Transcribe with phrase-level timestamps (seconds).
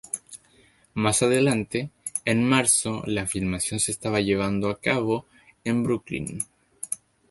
[0.95, 1.91] Más adelante,
[2.25, 5.27] en marzo, la filmación se estaba llevando a cabo
[5.63, 6.39] en Brooklyn.